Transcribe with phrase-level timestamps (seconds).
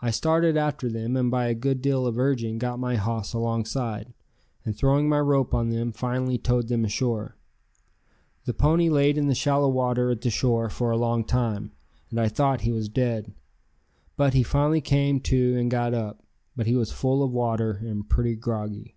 [0.00, 4.14] I started after them and by a good deal of urging got my hoss alongside,
[4.64, 7.36] and throwing my rope on them finally towed them ashore.
[8.46, 11.72] The pony laid in the shallow water at the shore for a long time,
[12.08, 13.34] and I thought he was dead,
[14.16, 16.22] but he finally came to and got up.
[16.56, 18.96] But he was full of water and pretty groggy.